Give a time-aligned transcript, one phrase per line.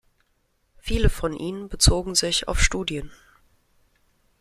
[0.79, 3.11] Viele von Ihnen bezogen sich auf Studien.